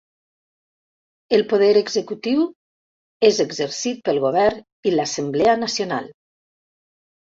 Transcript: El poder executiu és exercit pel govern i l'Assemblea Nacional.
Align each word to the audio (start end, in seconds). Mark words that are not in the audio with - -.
El 1.37 1.43
poder 1.51 1.67
executiu 1.81 2.41
és 3.31 3.41
exercit 3.45 4.01
pel 4.09 4.23
govern 4.27 4.65
i 4.89 4.95
l'Assemblea 4.97 5.55
Nacional. 5.67 6.09